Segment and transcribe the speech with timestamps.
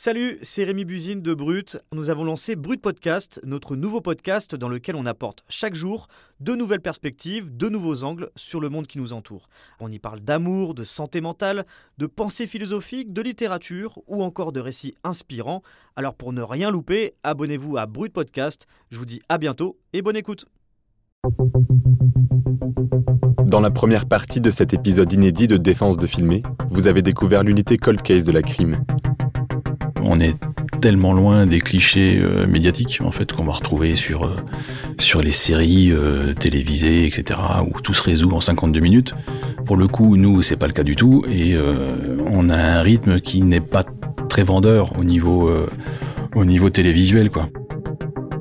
[0.00, 1.76] Salut, c'est Rémi Buzine de Brut.
[1.92, 6.06] Nous avons lancé Brut Podcast, notre nouveau podcast dans lequel on apporte chaque jour
[6.38, 9.48] de nouvelles perspectives, de nouveaux angles sur le monde qui nous entoure.
[9.80, 11.66] On y parle d'amour, de santé mentale,
[11.98, 15.64] de pensée philosophique, de littérature ou encore de récits inspirants.
[15.96, 18.68] Alors pour ne rien louper, abonnez-vous à Brut Podcast.
[18.92, 20.46] Je vous dis à bientôt et bonne écoute.
[23.46, 27.42] Dans la première partie de cet épisode inédit de Défense de filmer, vous avez découvert
[27.42, 28.84] l'unité Cold Case de la crime.
[30.02, 30.36] On est
[30.80, 34.36] tellement loin des clichés euh, médiatiques en fait qu'on va retrouver sur euh,
[34.98, 39.14] sur les séries euh, télévisées etc où tout se résout en 52 minutes.
[39.64, 41.56] Pour le coup, nous c'est pas le cas du tout et
[42.26, 43.84] on a un rythme qui n'est pas
[44.28, 45.50] très vendeur au niveau
[46.34, 47.48] au niveau télévisuel quoi.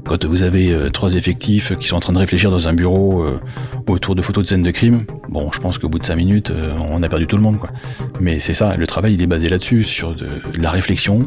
[0.07, 3.25] Quand vous avez trois effectifs qui sont en train de réfléchir dans un bureau
[3.87, 6.51] autour de photos de scènes de crime, bon, je pense qu'au bout de cinq minutes,
[6.89, 7.69] on a perdu tout le monde, quoi.
[8.19, 11.23] Mais c'est ça, le travail, il est basé là-dessus, sur de la réflexion,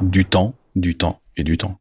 [0.00, 1.76] du temps, du temps et du temps.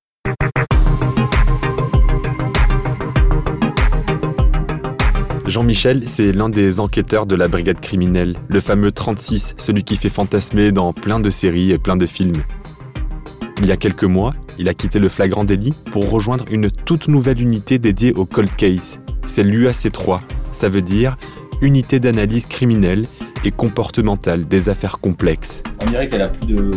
[5.48, 10.10] Jean-Michel, c'est l'un des enquêteurs de la brigade criminelle, le fameux 36, celui qui fait
[10.10, 12.44] fantasmer dans plein de séries et plein de films.
[13.62, 17.08] Il y a quelques mois, il a quitté le flagrant délit pour rejoindre une toute
[17.08, 19.00] nouvelle unité dédiée au cold case.
[19.26, 20.20] C'est l'UAC3,
[20.52, 21.18] ça veut dire
[21.62, 23.06] Unité d'analyse criminelle
[23.44, 25.64] et comportementale des affaires complexes.
[25.82, 26.70] On dirait qu'elle a plus de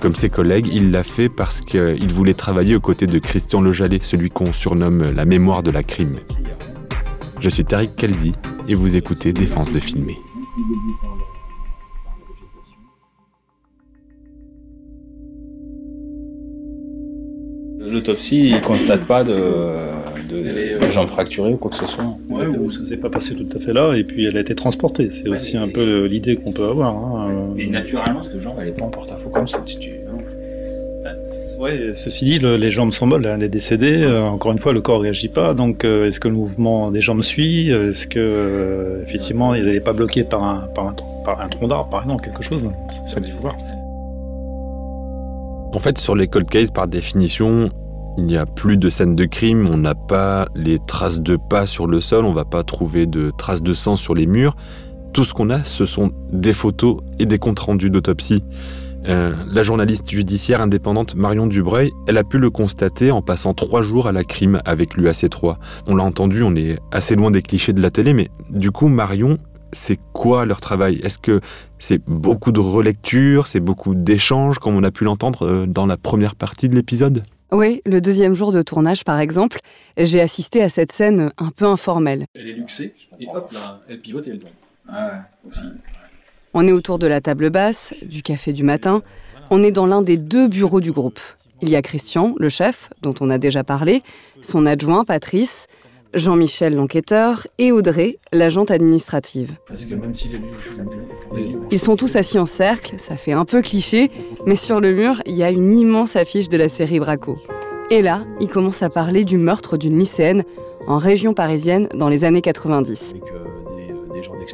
[0.00, 4.00] comme ses collègues, il l'a fait parce qu'il voulait travailler aux côtés de Christian Lejalet,
[4.02, 6.16] celui qu'on surnomme la mémoire de la crime.
[7.40, 8.32] Je suis Tariq Kaldi
[8.66, 10.18] et vous écoutez Défense de filmer.
[17.92, 19.34] L'autopsie ne constate pas de,
[20.30, 22.04] de, jambes fracturées ou quoi que ce soit.
[22.30, 24.54] Ouais, ou ça s'est pas passé tout à fait là, et puis elle a été
[24.54, 25.10] transportée.
[25.10, 26.94] C'est aussi un peu l'idée qu'on peut avoir.
[26.94, 27.54] Hein.
[27.58, 29.60] Et naturellement, cette jambe, elle n'est pas en porte-à-faux comme ça.
[29.60, 29.90] Tu...
[31.02, 31.10] Bah,
[31.58, 34.02] ouais, ceci dit, les jambes sont molles, elle est décédée.
[34.02, 35.52] Euh, encore une fois, le corps ne réagit pas.
[35.52, 37.70] Donc, euh, est-ce que le mouvement des jambes suit?
[37.70, 40.94] Est-ce que, euh, effectivement, il n'est pas bloqué par un, par un,
[41.24, 42.62] par un tronc d'arbre, par exemple, quelque chose?
[43.06, 43.56] C'est ça qu'il faut voir.
[45.74, 47.68] En fait, sur les cold cases, par définition,
[48.18, 51.66] il n'y a plus de scène de crime, on n'a pas les traces de pas
[51.66, 54.54] sur le sol, on va pas trouver de traces de sang sur les murs.
[55.12, 58.42] Tout ce qu'on a, ce sont des photos et des comptes rendus d'autopsie.
[59.08, 63.82] Euh, la journaliste judiciaire indépendante Marion Dubreuil, elle a pu le constater en passant trois
[63.82, 65.56] jours à la crime avec l'UAC3.
[65.88, 68.88] On l'a entendu, on est assez loin des clichés de la télé, mais du coup,
[68.88, 69.38] Marion,
[69.72, 71.00] c'est quoi leur travail?
[71.02, 71.40] Est-ce que
[71.78, 75.96] c'est beaucoup de relecture, c'est beaucoup d'échanges, comme on a pu l'entendre euh, dans la
[75.96, 77.22] première partie de l'épisode?
[77.52, 79.58] Oui, le deuxième jour de tournage, par exemple,
[79.96, 82.26] j'ai assisté à cette scène un peu informelle.
[82.34, 84.50] Elle est luxée, et hop là, elle pivote et elle tombe.
[84.88, 85.60] Ah aussi.
[86.54, 89.02] On est autour de la table basse, du café du matin.
[89.50, 91.20] On est dans l'un des deux bureaux du groupe.
[91.62, 94.02] Il y a Christian, le chef, dont on a déjà parlé,
[94.40, 95.66] son adjoint, Patrice,
[96.14, 99.52] Jean-Michel l'enquêteur et Audrey, l'agente administrative.
[101.70, 104.10] Ils sont tous assis en cercle, ça fait un peu cliché,
[104.46, 107.36] mais sur le mur, il y a une immense affiche de la série Braco.
[107.90, 110.44] Et là, ils commencent à parler du meurtre d'une lycéenne
[110.86, 113.14] en région parisienne dans les années 90.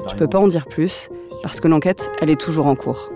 [0.09, 1.09] Je peux pas en dire plus,
[1.43, 3.11] parce que l'enquête, elle est toujours en cours.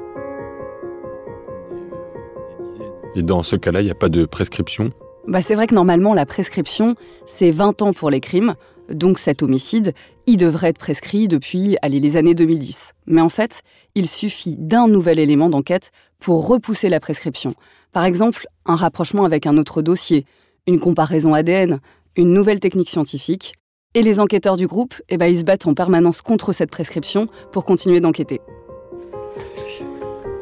[3.15, 4.91] Et dans ce cas-là, il n'y a pas de prescription
[5.29, 6.97] bah, c'est vrai que normalement, la prescription,
[7.27, 8.55] c'est 20 ans pour les crimes,
[8.89, 9.95] donc cet homicide,
[10.27, 12.93] il devrait être prescrit depuis allez, les années 2010.
[13.07, 13.63] Mais en fait,
[13.95, 17.55] il suffit d'un nouvel élément d'enquête pour repousser la prescription.
[17.93, 20.25] Par exemple, un rapprochement avec un autre dossier,
[20.67, 21.81] une comparaison ADN,
[22.17, 23.55] une nouvelle technique scientifique.
[23.95, 27.27] Et les enquêteurs du groupe, eh ben, ils se battent en permanence contre cette prescription
[27.51, 28.41] pour continuer d'enquêter.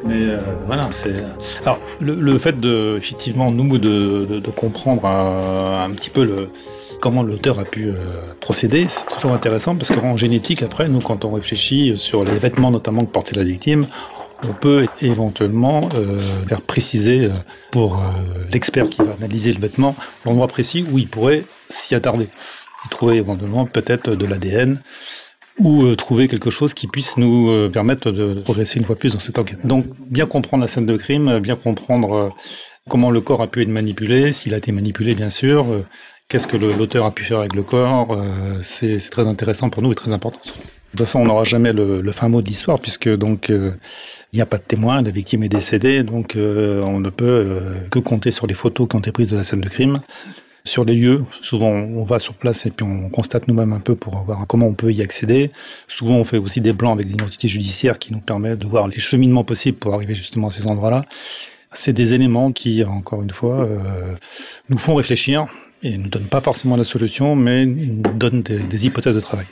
[0.05, 1.23] Mais euh, voilà, c'est.
[1.63, 6.49] Alors, le, fait de, effectivement, nous, de, comprendre un, petit peu le,
[7.01, 11.25] comment l'auteur a pu euh, procéder, c'est toujours intéressant parce qu'en génétique, après, nous, quand
[11.25, 13.87] on réfléchit sur les vêtements, notamment que portait la victime,
[14.43, 17.29] on peut éventuellement euh, faire préciser
[17.71, 18.01] pour
[18.51, 19.95] l'expert qui va analyser le vêtement
[20.25, 22.27] l'endroit précis où il pourrait s'y attarder.
[22.85, 24.81] Il trouver éventuellement peut-être de l'ADN
[25.59, 29.13] ou euh, trouver quelque chose qui puisse nous euh, permettre de progresser une fois plus
[29.13, 29.59] dans cette enquête.
[29.65, 32.29] Donc bien comprendre la scène de crime, bien comprendre euh,
[32.89, 35.65] comment le corps a pu être manipulé, s'il a été manipulé bien sûr,
[36.27, 38.17] qu'est-ce que l'auteur a pu faire avec le corps,
[38.61, 40.39] c'est très intéressant pour nous et très important.
[40.39, 43.77] De toute façon, on n'aura jamais le, fin mot de l'histoire puisque donc il
[44.33, 48.31] n'y a pas de témoin, la victime est décédée, donc on ne peut que compter
[48.31, 50.01] sur les photos qui ont été prises de la scène de crime
[50.63, 51.23] sur les lieux.
[51.41, 54.67] Souvent, on va sur place et puis on constate nous-mêmes un peu pour voir comment
[54.67, 55.51] on peut y accéder.
[55.87, 58.99] Souvent, on fait aussi des plans avec l'identité judiciaire qui nous permet de voir les
[58.99, 61.03] cheminements possibles pour arriver justement à ces endroits-là.
[61.73, 64.15] c'est des éléments qui, encore une fois, euh,
[64.69, 65.47] nous font réfléchir
[65.83, 69.47] et ne donnent pas forcément la solution, mais nous donnent des hypothèses de travail.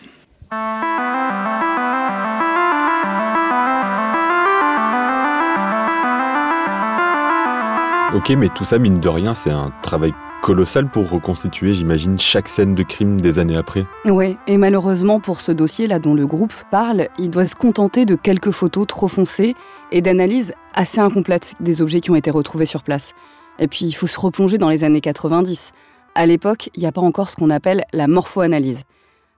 [8.15, 12.49] Ok, mais tout ça, mine de rien, c'est un travail colossal pour reconstituer, j'imagine, chaque
[12.49, 13.85] scène de crime des années après.
[14.03, 18.15] Ouais, et malheureusement pour ce dossier-là dont le groupe parle, il doit se contenter de
[18.15, 19.53] quelques photos trop foncées
[19.91, 23.13] et d'analyses assez incomplètes des objets qui ont été retrouvés sur place.
[23.59, 25.71] Et puis il faut se replonger dans les années 90.
[26.15, 28.85] À l'époque, il n'y a pas encore ce qu'on appelle la morphoanalyse.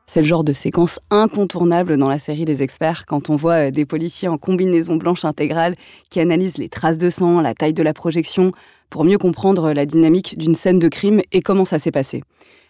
[0.05, 3.71] C'est le genre de séquence incontournable dans la série des experts quand on voit euh,
[3.71, 5.75] des policiers en combinaison blanche intégrale
[6.09, 8.51] qui analysent les traces de sang, la taille de la projection,
[8.89, 12.23] pour mieux comprendre la dynamique d'une scène de crime et comment ça s'est passé.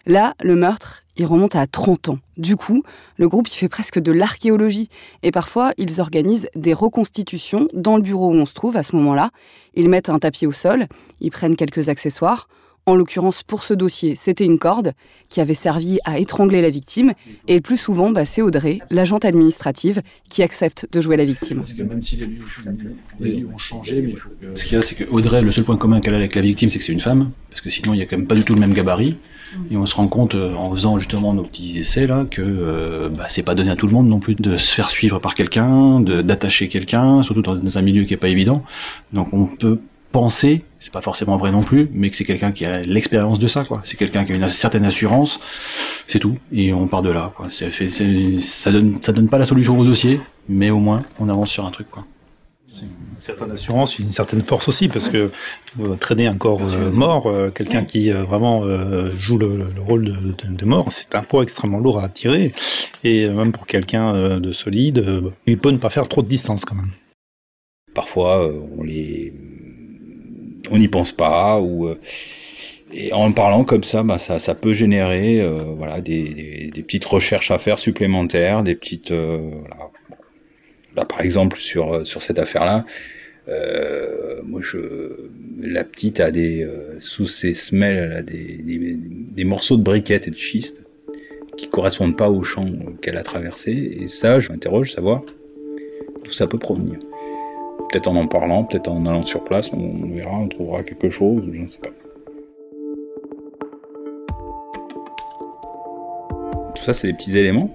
[0.06, 2.18] Là, le meurtre, il remonte à 30 ans.
[2.36, 2.82] Du coup,
[3.16, 4.88] le groupe il fait presque de l'archéologie
[5.22, 8.96] et parfois ils organisent des reconstitutions dans le bureau où on se trouve à ce
[8.96, 9.30] moment-là.
[9.74, 10.86] Ils mettent un tapis au sol,
[11.20, 12.48] ils prennent quelques accessoires.
[12.84, 14.92] En l'occurrence, pour ce dossier, c'était une corde
[15.28, 17.12] qui avait servi à étrangler la victime.
[17.46, 21.58] Et le plus souvent, bah, c'est Audrey, l'agente administrative, qui accepte de jouer la victime.
[21.58, 22.42] Parce que même si les lieux,
[23.20, 24.58] les lieux ont changé, mais il faut que...
[24.58, 26.40] Ce qu'il y a, c'est que Audrey, le seul point commun qu'elle a avec la
[26.42, 28.34] victime, c'est que c'est une femme, parce que sinon, il y a quand même pas
[28.34, 29.16] du tout le même gabarit.
[29.70, 33.10] Et on se rend compte, euh, en faisant justement nos petits essais, là, que euh,
[33.10, 35.34] bah, c'est pas donné à tout le monde non plus de se faire suivre par
[35.34, 38.64] quelqu'un, de- d'attacher quelqu'un, surtout dans, dans un milieu qui est pas évident.
[39.12, 39.78] Donc on peut
[40.12, 43.46] penser, c'est pas forcément vrai non plus, mais que c'est quelqu'un qui a l'expérience de
[43.46, 43.80] ça, quoi.
[43.84, 45.40] C'est quelqu'un qui a une certaine assurance,
[46.06, 46.36] c'est tout.
[46.52, 47.46] Et on part de là, quoi.
[47.50, 51.04] C'est fait- c'est- ça donne, ça donne pas la solution au dossier, mais au moins,
[51.18, 52.04] on avance sur un truc, quoi.
[52.66, 55.30] C'est une certaine assurance, une certaine force aussi, parce que
[55.80, 58.62] euh, traîner un corps euh, mort, euh, quelqu'un qui euh, vraiment
[59.18, 60.12] joue le, le rôle de,
[60.48, 62.52] de- de mort, c'est un poids extrêmement lourd à tirer.
[63.04, 65.04] Et même pour quelqu'un de solide,
[65.46, 66.92] il peut ne pas faire trop de distance quand même.
[67.94, 68.48] Parfois,
[68.78, 69.34] on les,
[70.72, 71.94] on n'y pense pas euh,
[72.94, 77.58] et en parlant comme ça, bah, ça, ça peut générer euh, des, petites recherches à
[77.58, 79.50] faire supplémentaires, des petites euh,
[80.94, 82.84] par exemple sur cette affaire-là,
[85.60, 86.68] la petite a des
[87.00, 90.84] sous ses semelles des morceaux de briquettes et de schiste
[91.56, 92.66] qui correspondent pas au champ
[93.00, 95.22] qu'elle a traversé et ça je m'interroge savoir
[96.24, 96.98] d'où ça peut provenir
[97.90, 101.42] peut-être en en parlant, peut-être en allant sur place, on, verra, on trouvera quelque chose,
[101.52, 101.90] je ne sais pas.
[106.74, 107.70] Tout ça, c'est des petits éléments,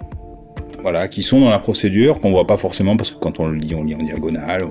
[0.82, 3.56] voilà, qui sont dans la procédure, qu'on voit pas forcément parce que quand on le
[3.56, 4.64] lit, on lit en diagonale.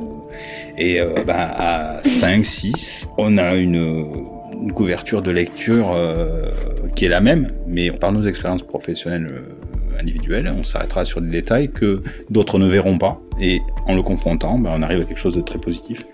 [0.77, 4.05] Et euh, ben, à 5, 6, on a une,
[4.61, 6.51] une couverture de lecture euh,
[6.95, 11.31] qui est la même, mais par nos expériences professionnelles euh, individuelles, on s'arrêtera sur des
[11.31, 12.01] détails que
[12.31, 13.21] d'autres ne verront pas.
[13.41, 16.05] Et en le confrontant, ben, on arrive à quelque chose de très positif.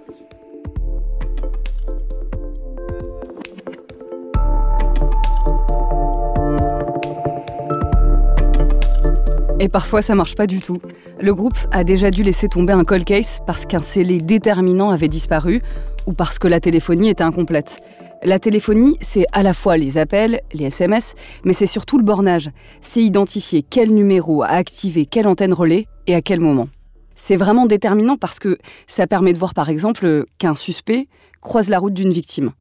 [9.62, 10.80] Et parfois, ça marche pas du tout.
[11.20, 15.06] Le groupe a déjà dû laisser tomber un call case parce qu'un scellé déterminant avait
[15.06, 15.62] disparu
[16.06, 17.80] ou parce que la téléphonie était incomplète.
[18.24, 21.14] La téléphonie, c'est à la fois les appels, les SMS,
[21.44, 22.50] mais c'est surtout le bornage.
[22.80, 26.68] C'est identifier quel numéro a activé quelle antenne relais et à quel moment.
[27.16, 31.08] C'est vraiment déterminant parce que ça permet de voir par exemple qu'un suspect
[31.40, 32.52] croise la route d'une victime.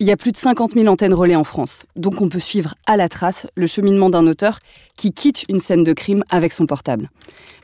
[0.00, 2.76] Il y a plus de 50 000 antennes relais en France, donc on peut suivre
[2.86, 4.60] à la trace le cheminement d'un auteur
[4.96, 7.10] qui quitte une scène de crime avec son portable.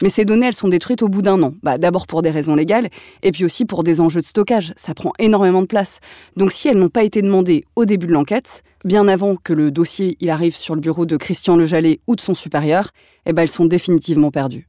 [0.03, 1.55] Mais ces données, elles sont détruites au bout d'un an.
[1.63, 2.89] Bah, D'abord pour des raisons légales,
[3.23, 4.73] et puis aussi pour des enjeux de stockage.
[4.77, 6.01] Ça prend énormément de place.
[6.37, 9.71] Donc si elles n'ont pas été demandées au début de l'enquête, bien avant que le
[9.71, 12.89] dossier il arrive sur le bureau de Christian Lejallet ou de son supérieur,
[13.27, 14.67] eh ben, elles sont définitivement perdues.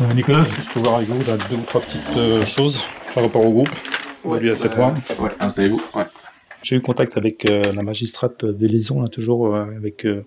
[0.00, 2.80] Euh, Nicolas, juste pour voir avec vous là, deux ou trois petites euh, choses
[3.14, 3.68] par rapport au groupe.
[4.40, 4.94] Lui à cette ouais, fois.
[5.20, 5.80] ouais, installez-vous.
[5.94, 6.04] Ouais.
[6.66, 10.24] J'ai eu contact avec euh, la magistrate liaisons, là, toujours euh, avec euh,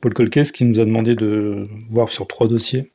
[0.00, 2.92] Paul Colquès, qui nous a demandé de voir sur trois dossiers.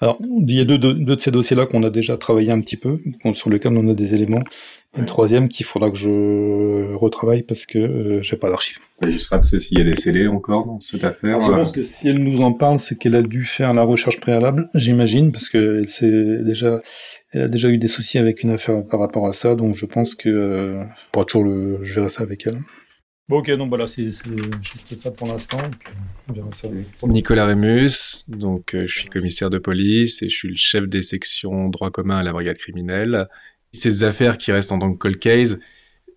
[0.00, 2.60] Alors, il y a deux, deux, deux de ces dossiers-là qu'on a déjà travaillé un
[2.60, 3.00] petit peu,
[3.34, 4.42] sur lesquels on a des éléments.
[4.96, 8.78] Le troisième qu'il faudra que je retravaille parce que euh, j'ai pas d'archives.
[9.00, 11.40] La magistrate sait s'il y a des scellés encore dans cette affaire.
[11.40, 13.82] Je euh, pense que si elle nous en parle, c'est qu'elle a dû faire la
[13.82, 16.80] recherche préalable, j'imagine, parce qu'elle s'est déjà,
[17.32, 19.84] elle a déjà eu des soucis avec une affaire par rapport à ça, donc je
[19.84, 20.82] pense que euh,
[21.14, 22.58] on toujours le, je verrai ça avec elle.
[23.28, 25.58] Bon, ok, donc voilà, c'est juste ça pour l'instant.
[25.80, 25.92] puis
[26.28, 26.68] On verra ça.
[27.02, 31.02] Nicolas Rémus, donc euh, je suis commissaire de police et je suis le chef des
[31.02, 33.26] sections droit commun à la brigade criminelle.
[33.76, 35.58] Ces affaires qui restent en tant que cold case,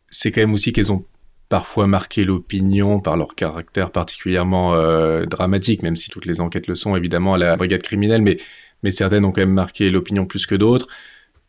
[0.09, 1.05] c'est quand même aussi qu'elles ont
[1.49, 6.75] parfois marqué l'opinion par leur caractère particulièrement euh, dramatique, même si toutes les enquêtes le
[6.75, 8.37] sont évidemment à la brigade criminelle, mais,
[8.83, 10.87] mais certaines ont quand même marqué l'opinion plus que d'autres.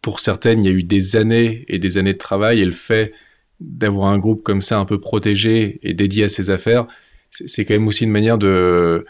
[0.02, 2.72] pour certaines, il y a eu des années et des années de travail et le
[2.72, 3.12] fait
[3.60, 6.86] d'avoir un groupe comme ça un peu protégé et dédié à ses affaires,
[7.30, 9.04] c'est quand même aussi une manière de,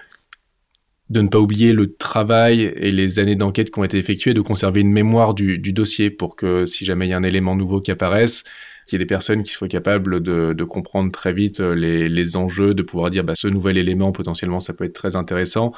[1.11, 4.41] de ne pas oublier le travail et les années d'enquête qui ont été effectuées, de
[4.41, 7.81] conserver une mémoire du, dossier pour que si jamais il y a un élément nouveau
[7.81, 8.45] qui apparaisse,
[8.87, 12.75] qu'il y ait des personnes qui soient capables de, comprendre très vite euh, les, enjeux,
[12.75, 15.73] de pouvoir dire bah, ce nouvel élément potentiellement ça peut être très intéressant.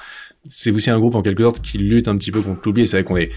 [0.46, 2.86] C'est aussi un groupe en quelque sorte qui lutte un petit peu contre l'oubli.
[2.86, 3.30] C'est vrai qu'on est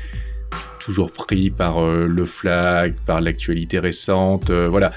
[0.80, 4.50] toujours pris par euh, le flag, par l'actualité récente.
[4.50, 4.92] Euh, voilà,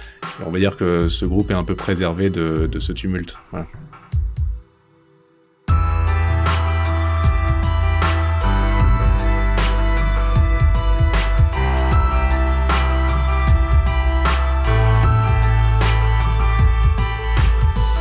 [0.45, 3.37] on va dire que ce groupe est un peu préservé de, ce tumulte.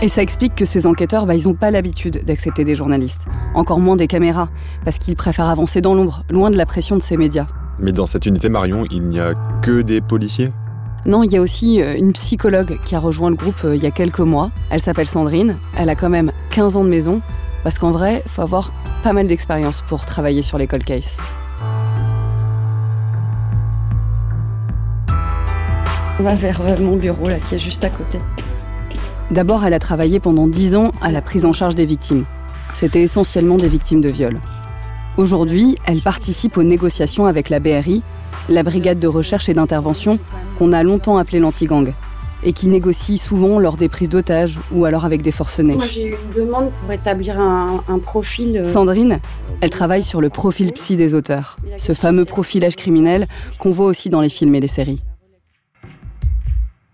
[0.04, 3.26] Et ça explique que ces enquêteurs, bah, ils n'ont pas l'habitude d'accepter des journalistes,
[3.56, 4.48] encore moins des caméras,
[4.86, 7.48] parce qu'ils préfèrent avancer dans l'ombre, loin de la pression de ces médias.
[7.80, 10.52] Mais dans cette unité Marion, il n'y a que des policiers?
[11.08, 13.82] Non, il y a aussi euh, une psychologue qui a rejoint le groupe euh, il
[13.82, 14.52] y a quelques mois.
[14.70, 15.58] Elle s'appelle Sandrine.
[15.76, 17.22] Elle a quand même 15 ans de maison.
[17.64, 18.72] Parce qu'en vrai, il faut avoir
[19.04, 21.20] pas mal d'expérience pour travailler sur les cold cases.
[26.20, 28.20] On va vers euh, mon bureau là, qui est juste à côté.
[29.30, 32.26] D'abord, elle a travaillé pendant 10 ans à la prise en charge des victimes.
[32.74, 34.40] C'était essentiellement des victimes de viol.
[35.18, 38.04] Aujourd'hui, elle participe aux négociations avec la BRI,
[38.48, 40.20] la brigade de recherche et d'intervention
[40.58, 41.94] qu'on a longtemps appelée l'anti-gang,
[42.44, 45.74] et qui négocie souvent lors des prises d'otages ou alors avec des forcenés.
[45.74, 48.58] Moi, j'ai eu une demande pour établir un, un profil.
[48.60, 49.20] Euh, Sandrine,
[49.60, 53.28] elle travaille sur le profil psy des auteurs, ce fameux profilage criminel
[53.60, 55.02] qu'on voit aussi dans les films et les séries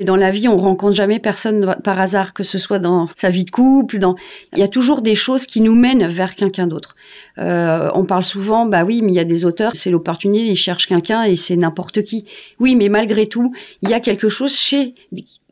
[0.02, 3.46] dans la vie, on rencontre jamais personne par hasard, que ce soit dans sa vie
[3.46, 4.16] de couple, dans.
[4.54, 6.96] Il y a toujours des choses qui nous mènent vers quelqu'un d'autre.
[7.38, 10.56] Euh, on parle souvent, bah oui, mais il y a des auteurs, c'est l'opportunité, ils
[10.56, 12.26] cherchent quelqu'un et c'est n'importe qui.
[12.60, 14.96] Oui, mais malgré tout, il y a quelque chose chez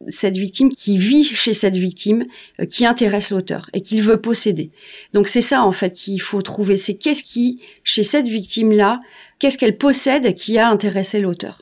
[0.10, 2.26] cette victime qui vit chez cette victime,
[2.60, 4.72] euh, qui intéresse l'auteur et qu'il veut posséder.
[5.14, 6.78] Donc c'est ça en fait qu'il faut trouver.
[6.78, 9.00] C'est qu'est-ce qui, chez cette victime-là,
[9.38, 11.62] qu'est-ce qu'elle possède qui a intéressé l'auteur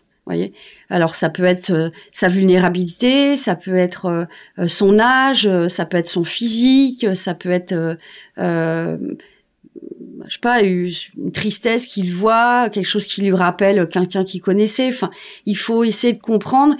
[0.89, 4.25] Alors ça peut être euh, sa vulnérabilité, ça peut être euh,
[4.59, 7.98] euh, son âge, ça peut être son physique, ça peut être
[10.25, 14.89] je sais pas, une tristesse qu'il voit, quelque chose qui lui rappelle quelqu'un qu'il connaissait.
[14.89, 15.09] Enfin,
[15.48, 16.75] il faut essayer de comprendre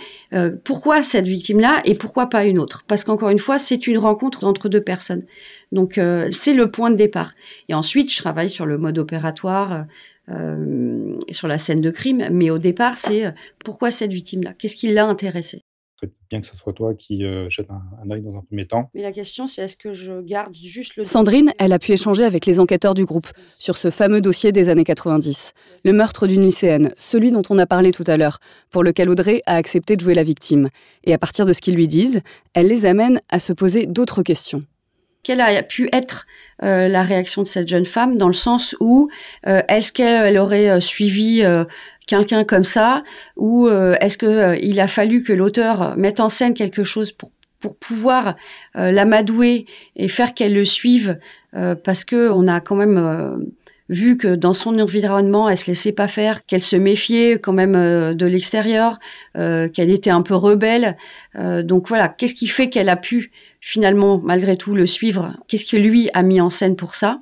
[0.64, 2.84] pourquoi cette victime-là et pourquoi pas une autre.
[2.88, 5.24] Parce qu'encore une fois, c'est une rencontre entre deux personnes.
[5.72, 6.00] Donc,
[6.32, 7.34] c'est le point de départ.
[7.70, 9.86] Et ensuite, je travaille sur le mode opératoire,
[10.32, 13.32] euh, sur la scène de crime, mais au départ, c'est euh,
[13.64, 14.54] pourquoi cette victime-là?
[14.54, 15.64] Qu'est-ce qui l'a intéressée?
[16.00, 18.90] C'est bien que ce soit toi qui euh, jette un, œil dans un premier temps.
[18.94, 21.04] Mais la question, c'est est-ce que je garde juste le...
[21.04, 24.70] Sandrine, elle a pu échanger avec les enquêteurs du groupe sur ce fameux dossier des
[24.70, 28.84] années 90, le meurtre d'une lycéenne, celui dont on a parlé tout à l'heure, pour
[28.84, 30.70] lequel Audrey a accepté de jouer la victime.
[31.04, 32.22] Et à partir de ce qu'ils lui disent,
[32.54, 34.64] elle les amène à se poser d'autres questions
[35.24, 36.28] quelle a pu être
[36.64, 39.10] euh, la réaction de cette jeune femme dans le sens où
[39.48, 41.44] euh, est-ce qu'elle aurait euh, suivi
[42.08, 43.04] quelqu'un comme ça
[43.38, 48.36] ou est-ce qu'il a fallu que l'auteur mette en scène quelque chose pour pour pouvoir
[48.74, 49.66] l'amadouer
[49.98, 51.20] et faire qu'elle le suive
[51.52, 53.52] parce que on a quand même
[53.90, 58.16] vu que dans son environnement, elle se laissait pas faire, qu'elle se méfiait quand même
[58.16, 58.98] de l'extérieur,
[59.34, 60.96] qu'elle était un peu rebelle.
[61.36, 63.30] donc voilà, qu'est-ce qui fait qu'elle a pu
[63.60, 65.34] finalement, malgré tout, le suivre.
[65.48, 67.22] Qu'est-ce que lui a mis en scène pour ça?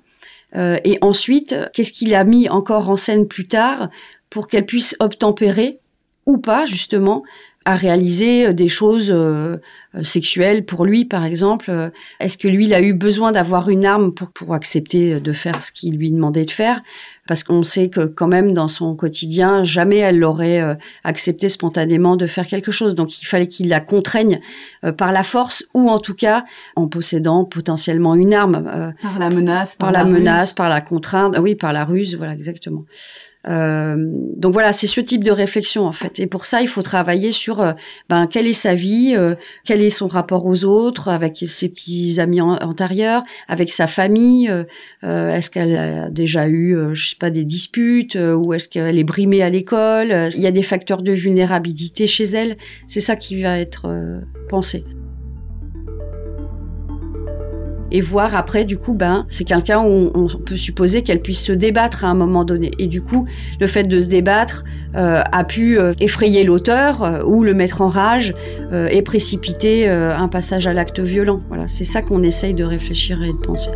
[0.56, 3.89] Euh, Et ensuite, qu'est-ce qu'il a mis encore en scène plus tard
[4.29, 5.79] pour qu'elle puisse obtempérer
[6.25, 7.24] ou pas, justement,
[7.65, 9.58] à réaliser des choses euh,
[10.03, 14.13] sexuelles pour lui, par exemple Est-ce que lui, il a eu besoin d'avoir une arme
[14.13, 16.81] pour, pour accepter de faire ce qu'il lui demandait de faire?
[17.27, 22.15] Parce qu'on sait que quand même dans son quotidien, jamais elle l'aurait euh, accepté spontanément
[22.15, 22.95] de faire quelque chose.
[22.95, 24.39] Donc il fallait qu'il la contraigne
[24.85, 28.65] euh, par la force ou en tout cas en possédant potentiellement une arme.
[28.73, 29.75] Euh, par la menace.
[29.75, 32.85] Par, la, menace, par la contrainte, oui, par la ruse, voilà exactement.
[33.47, 33.95] Euh,
[34.35, 36.19] donc voilà, c'est ce type de réflexion en fait.
[36.19, 37.73] Et pour ça, il faut travailler sur euh,
[38.09, 42.20] ben, quelle est sa vie, euh, quel est son rapport aux autres, avec ses petits
[42.20, 44.51] amis antérieurs, avec sa famille.
[45.03, 49.41] est-ce qu'elle a déjà eu, je sais pas, des disputes ou est-ce qu'elle est brimée
[49.41, 50.29] à l'école?
[50.36, 52.58] Il y a des facteurs de vulnérabilité chez elle.
[52.88, 53.88] C'est ça qui va être
[54.50, 54.86] pensé
[57.91, 61.51] et voir après du coup ben c'est quelqu'un où on, peut supposer qu'elle puisse se
[61.51, 62.72] débattre à un moment donné.
[62.79, 63.25] Et du coup
[63.60, 64.63] le fait de se débattre
[64.96, 68.34] euh, a pu euh, effrayer l'auteur euh, ou le mettre en rage
[68.91, 71.41] et précipiter un passage à l'acte violent.
[71.48, 73.72] Voilà c'est ça qu'on essaye de réfléchir et de penser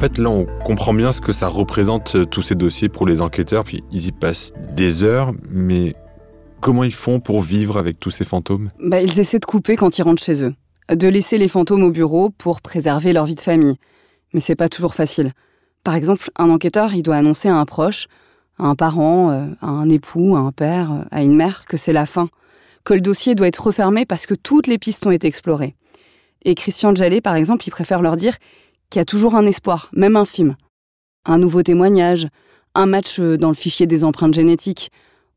[0.00, 3.20] fait, là, on comprend bien ce que ça représente, euh, tous ces dossiers pour les
[3.20, 5.94] enquêteurs, puis ils y passent des heures, mais
[6.62, 8.70] comment ils font pour vivre avec tous ces fantômes?
[8.82, 10.54] Bah, Ils essaient de couper quand ils rentrent chez eux,
[10.90, 13.76] de laisser les fantômes au bureau pour préserver leur vie de famille.
[14.32, 15.32] Mais c'est pas toujours facile.
[15.84, 18.06] Par exemple, un enquêteur, il doit annoncer à un proche,
[18.58, 21.76] à un parent, euh, à un époux, à un père, euh, à une mère, que
[21.76, 22.30] c'est la fin,
[22.84, 25.74] que le dossier doit être refermé parce que toutes les pistes ont été explorées.
[26.46, 28.38] Et Christian Jallet, par exemple, il préfère leur dire
[28.90, 30.56] qu'il y a toujours un espoir, même infime.
[31.24, 32.28] Un nouveau témoignage,
[32.74, 34.90] un match euh, dans le fichier des empreintes génétiques,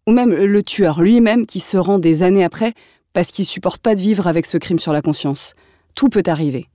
[0.07, 2.73] ou même le tueur lui-même qui se rend des années après
[3.13, 5.53] parce qu'il supporte pas de vivre avec ce crime sur la conscience.
[5.95, 6.67] Tout peut arriver.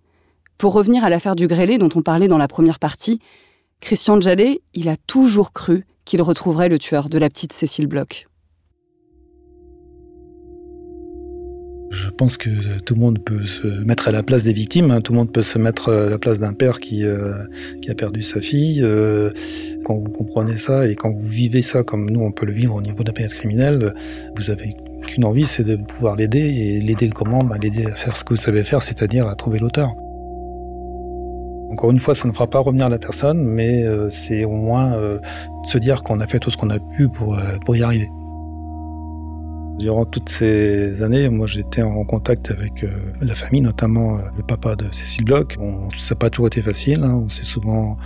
[0.56, 3.20] Pour revenir à l'affaire du grêlé dont on parlait dans la première partie,
[3.80, 8.27] Christian Jallet, il a toujours cru qu'il retrouverait le tueur de la petite Cécile Bloch.
[11.90, 15.00] Je pense que tout le monde peut se mettre à la place des victimes, hein.
[15.00, 17.33] tout le monde peut se mettre à la place d'un père qui, euh,
[17.80, 18.83] qui a perdu sa fille.
[18.83, 19.30] Euh,
[19.85, 22.75] quand vous comprenez ça et quand vous vivez ça comme nous on peut le vivre
[22.75, 23.95] au niveau de la période
[24.37, 24.76] vous avez
[25.07, 26.40] qu'une envie, c'est de pouvoir l'aider.
[26.40, 27.42] Et l'aider comment?
[27.42, 29.95] Bah, L'aider à faire ce que vous savez faire, c'est-à-dire à trouver l'auteur.
[31.71, 34.95] Encore une fois, ça ne fera pas revenir la personne, mais euh, c'est au moins
[34.95, 35.18] euh,
[35.64, 38.09] se dire qu'on a fait tout ce qu'on a pu pour, euh, pour y arriver.
[39.78, 42.85] Durant toutes ces années, moi j'étais en contact avec
[43.20, 45.56] la famille, notamment le papa de Cécile Bloch.
[45.99, 47.23] ça n'a pas toujours été facile, hein.
[47.25, 47.97] on s'est souvent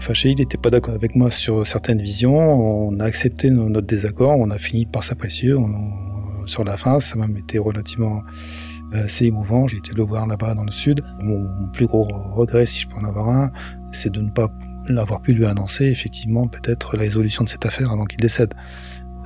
[0.00, 4.36] fâché, il n'était pas d'accord avec moi sur certaines visions, on a accepté notre désaccord,
[4.38, 5.54] on a fini par s'apprécier
[6.46, 8.22] sur la fin, ça m'a été relativement
[8.92, 9.66] assez émouvant.
[9.68, 11.02] J'ai été le voir là-bas dans le sud.
[11.20, 13.50] Mon plus gros regret, si je peux en avoir un,
[13.92, 14.50] c'est de ne pas
[14.88, 18.54] l'avoir pu lui annoncer effectivement peut-être la résolution de cette affaire avant qu'il décède.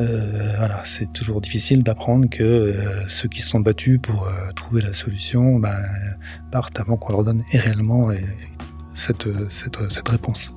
[0.00, 4.50] Euh, voilà, c'est toujours difficile d'apprendre que euh, ceux qui se sont battus pour euh,
[4.56, 5.76] trouver la solution ben,
[6.50, 8.08] partent avant qu'on leur donne réellement
[8.94, 9.26] cette,
[10.08, 10.54] réponse.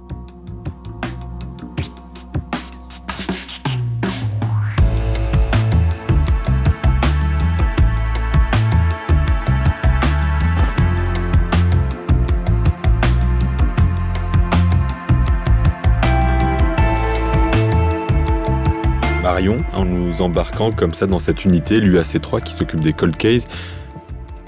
[19.49, 23.47] En nous embarquant comme ça dans cette unité, l'UAC3 qui s'occupe des cold cases.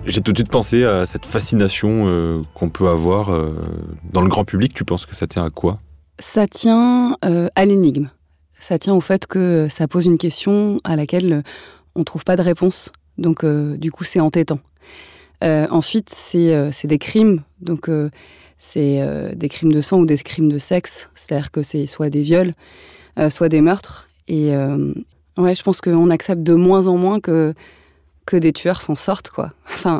[0.06, 3.56] J'ai tout de suite pensé à cette fascination euh, qu'on peut avoir euh,
[4.12, 4.74] dans le grand public.
[4.74, 5.80] Tu penses que ça tient à quoi?
[6.20, 8.10] Ça tient euh, à l'énigme.
[8.60, 11.44] Ça tient au fait que ça pose une question à laquelle
[11.96, 12.92] on ne trouve pas de réponse.
[13.18, 14.60] Donc, du coup, c'est entêtant.
[15.42, 17.42] ensuite, c'est des crimes.
[17.62, 17.90] Donc,
[18.58, 21.10] c'est des crimes de sang ou des crimes de sexe.
[21.16, 22.54] C'est-à-dire que c'est soit des viols,
[23.30, 24.05] soit des meurtres.
[24.28, 24.94] Et euh,
[25.38, 27.54] ouais, je pense qu'on accepte de moins en moins que,
[28.26, 29.52] que des tueurs s'en sortent, quoi.
[29.74, 30.00] Enfin,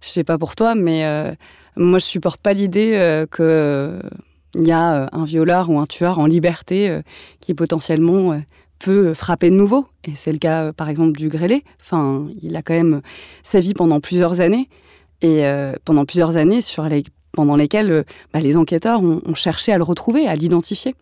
[0.00, 1.32] je sais pas pour toi, mais euh,
[1.76, 4.00] moi, je supporte pas l'idée euh, que
[4.52, 7.02] qu'il y a un violeur ou un tueur en liberté
[7.38, 8.40] qui potentiellement
[8.78, 9.86] peut frapper de nouveau.
[10.04, 11.64] Et c'est le cas, par exemple, du grêlé.
[11.82, 13.02] Enfin, il a quand même
[13.42, 14.70] sa vie pendant plusieurs années.
[15.20, 15.44] Et
[15.84, 20.26] pendant plusieurs années sur les, pendant lesquelles bah, les enquêteurs ont, cherché à le retrouver,
[20.26, 20.94] à l'identifier.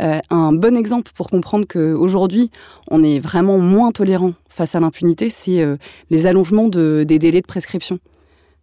[0.00, 2.50] Euh, un bon exemple pour comprendre qu'aujourd'hui,
[2.90, 5.76] on est vraiment moins tolérant face à l'impunité, c'est euh,
[6.10, 7.98] les allongements des délais de prescription.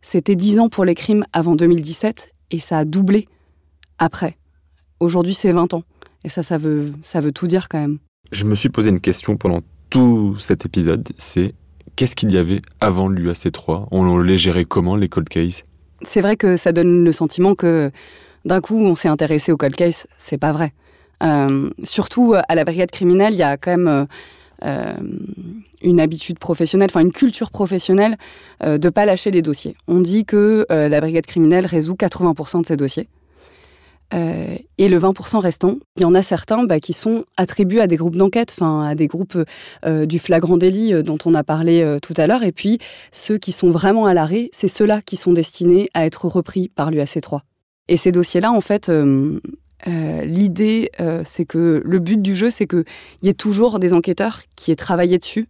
[0.02, 3.28] C'était 10 ans pour les crimes avant 2017 et ça a doublé
[3.98, 4.38] après.
[5.00, 5.84] Aujourd'hui, c'est 20 ans.
[6.24, 8.00] Et ça, ça veut, ça veut tout dire quand même.
[8.32, 11.54] Je me suis posé une question pendant tout cet épisode, c'est
[11.96, 15.64] qu'est-ce qu'il y avait avant l'UAC3 On les gérait comment, les cold cases?
[16.08, 17.92] C'est vrai que ça donne le sentiment que
[18.44, 20.08] d'un coup, on s'est intéressé aux cold cases.
[20.18, 20.74] C'est pas vrai.
[21.24, 24.08] Euh, surtout euh, à la brigade criminelle, il y a quand même
[24.64, 24.94] euh,
[25.82, 28.18] une habitude professionnelle, enfin une culture professionnelle
[28.62, 29.76] de ne pas lâcher les dossiers.
[29.88, 33.08] On dit que la brigade criminelle résout 80% de ses dossiers.
[34.12, 37.98] et le 20% restant, il y en a certains bah, qui sont attribués à des
[37.98, 39.38] groupes d'enquête, enfin à des groupes
[39.86, 42.44] du flagrant délit dont on a parlé tout à l'heure.
[42.44, 42.80] Et puis
[43.12, 46.90] ceux qui sont vraiment à l'arrêt, c'est ceux-là qui sont destinés à être repris par
[46.90, 47.42] l'UAC3.
[47.88, 48.90] Et ces dossiers-là, en fait,
[49.88, 52.86] euh, l'idée, euh, c'est que le but du jeu, c'est qu'il
[53.22, 55.48] y ait toujours des enquêteurs qui aient travaillé dessus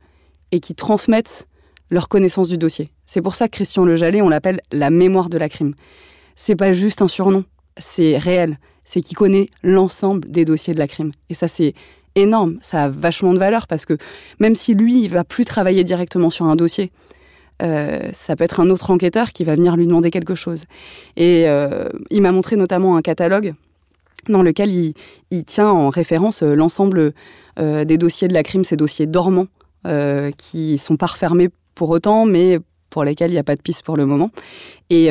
[0.51, 1.47] et qui transmettent
[1.89, 2.91] leur connaissance du dossier.
[3.05, 5.73] C'est pour ça que Christian Le on l'appelle la mémoire de la crime.
[6.35, 7.45] C'est pas juste un surnom,
[7.77, 8.59] c'est réel.
[8.83, 11.11] C'est qu'il connaît l'ensemble des dossiers de la crime.
[11.29, 11.73] Et ça, c'est
[12.15, 12.57] énorme.
[12.61, 13.97] Ça a vachement de valeur parce que
[14.39, 16.91] même si lui, il va plus travailler directement sur un dossier,
[17.61, 20.65] euh, ça peut être un autre enquêteur qui va venir lui demander quelque chose.
[21.15, 21.45] Et
[22.09, 23.55] il m'a montré notamment un catalogue
[24.29, 27.13] dans lequel il, tient en référence euh, l'ensemble
[27.59, 29.47] euh, des dossiers de la crime, ces dossiers dormants,
[29.85, 32.59] euh, qui sont pas refermés pour autant, mais
[32.89, 34.31] pour lesquels il n'y a pas de piste pour le moment.
[34.89, 35.09] Et,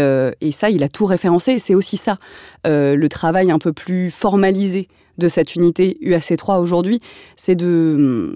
[0.52, 1.52] ça, il a tout référencé.
[1.52, 2.16] Et c'est aussi ça,
[2.64, 7.00] le travail un peu plus formalisé de cette unité UAC3 aujourd'hui,
[7.36, 8.34] c'est de,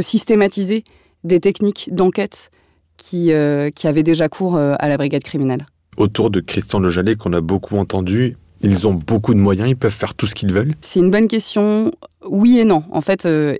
[0.00, 0.84] systématiser
[1.24, 2.52] des techniques d'enquête
[2.96, 5.66] qui, avaient déjà cours à la brigade criminelle.
[5.96, 9.92] Autour de Christian Lejalet, qu'on a beaucoup entendu, ils ont beaucoup de moyens, ils peuvent
[9.92, 11.90] faire tout ce qu'ils veulent C'est une bonne question.
[12.24, 12.84] Oui et non.
[12.90, 13.56] En fait, euh,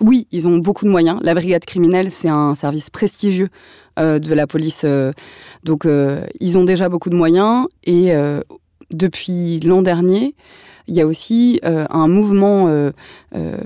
[0.00, 1.18] oui, ils ont beaucoup de moyens.
[1.22, 3.48] La brigade criminelle, c'est un service prestigieux
[3.96, 4.86] de la police.
[5.64, 5.88] donc,
[6.38, 7.66] ils ont déjà beaucoup de moyens.
[7.82, 8.12] Et
[8.92, 10.36] depuis l'an dernier,
[10.88, 12.90] il y a aussi euh, un mouvement euh,
[13.36, 13.58] euh,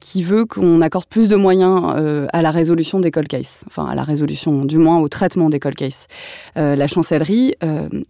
[0.00, 1.94] qui veut qu'on accorde plus de moyens
[2.32, 5.60] à la résolution des cold cases, enfin à la résolution, du moins au traitement des
[5.60, 6.06] cold cases.
[6.56, 7.54] la chancellerie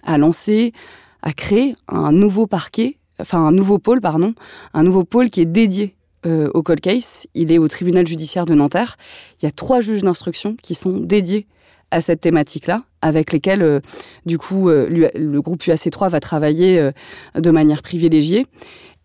[0.04, 0.72] a lancé,
[1.22, 4.34] a créé un nouveau parquet, enfin un nouveau pôle, pardon,
[4.74, 7.26] un nouveau pôle qui est dédié au cold case.
[7.34, 8.98] Il est au tribunal judiciaire de Nanterre.
[9.40, 11.46] Il y a trois juges d'instruction qui sont dédiés
[11.90, 13.80] à cette thématique-là, avec lesquels, euh,
[14.26, 16.92] du coup, euh, le groupe UAC3 va travailler euh,
[17.34, 18.46] de manière privilégiée.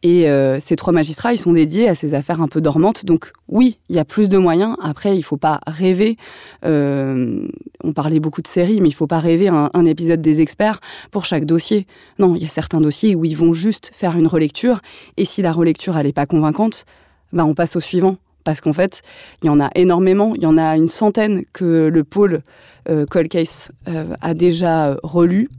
[0.03, 0.27] Et
[0.59, 3.05] ces trois magistrats, ils sont dédiés à ces affaires un peu dormantes.
[3.05, 4.75] Donc oui, il y a plus de moyens.
[4.79, 6.15] Après, il faut pas rêver.
[6.61, 10.79] on parlait beaucoup de séries, mais il faut pas rêver un, épisode des experts
[11.09, 11.87] pour chaque dossier.
[12.19, 14.79] Non, il y a certains dossiers où ils vont juste faire une relecture.
[15.17, 16.85] Et si la relecture, elle n'est pas convaincante,
[17.33, 19.01] ben on passe au suivant parce qu'en fait,
[19.43, 20.33] il y en a énormément.
[20.35, 22.43] Il y en a une centaine que le pôle
[22.89, 25.49] euh, Cold Case euh, a déjà relu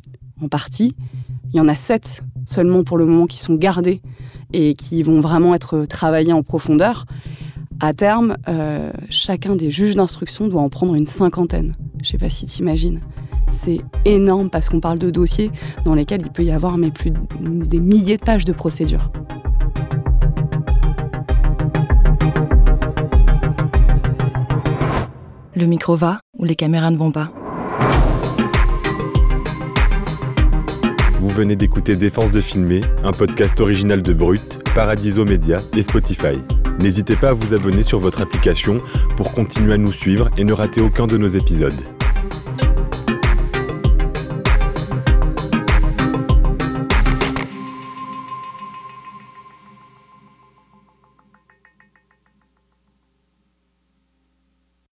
[0.43, 0.97] en partie.
[1.53, 4.01] Il y en a sept seulement pour le moment qui sont gardés
[4.53, 7.05] et qui vont vraiment être travaillés en profondeur.
[7.81, 11.77] À terme, euh, chacun des juges d'instruction doit en prendre une cinquantaine.
[11.97, 13.01] Je ne sais pas si tu imagines.
[13.49, 15.51] C'est énorme parce qu'on parle de dossiers
[15.85, 19.11] dans lesquels il peut y avoir mais plus des milliers de pages de procédures.
[25.59, 27.33] Le micro va ou les caméras ne vont pas
[31.19, 36.39] Vous venez d'écouter Défense de filmer, un podcast original de Brut, Paradiso Media et Spotify.
[36.83, 38.77] N'hésitez pas à vous abonner sur votre application
[39.17, 41.96] pour continuer à nous suivre et ne rater aucun de nos épisodes.